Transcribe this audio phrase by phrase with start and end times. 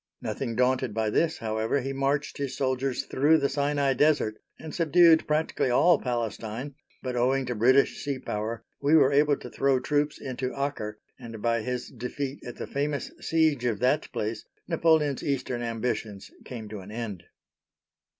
[0.19, 5.27] Nothing daunted by this, however, he marched his soldiers through the Sinai Desert and subdued
[5.27, 10.19] practically all Palestine, but, owing to British sea power, we were able to throw troops
[10.19, 15.61] into Acre, and by his defeat at the famous siege of that place, Napoleon's eastern
[15.61, 17.21] ambitions came to an end.